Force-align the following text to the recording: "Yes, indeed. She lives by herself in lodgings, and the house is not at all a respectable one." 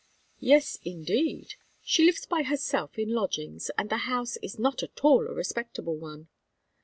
"Yes, 0.39 0.79
indeed. 0.83 1.53
She 1.83 2.03
lives 2.03 2.25
by 2.25 2.41
herself 2.41 2.97
in 2.97 3.13
lodgings, 3.13 3.69
and 3.77 3.91
the 3.91 3.97
house 4.09 4.35
is 4.37 4.57
not 4.57 4.81
at 4.81 4.99
all 5.05 5.27
a 5.27 5.31
respectable 5.31 5.95
one." 5.95 6.27